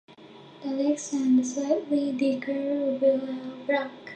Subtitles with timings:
[0.63, 3.91] The legs and slightly decurved bill are black.